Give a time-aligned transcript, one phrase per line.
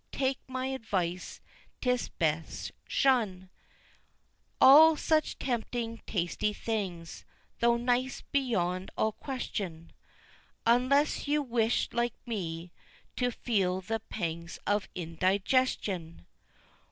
[0.11, 1.41] Take my advice,
[1.79, 3.51] 'tis best shun
[4.59, 7.23] All such tempting tasty things,
[7.59, 9.91] tho' nice beyond all question,
[10.65, 12.71] Unless you wish like me
[13.15, 16.25] to feel the pangs of indigestion!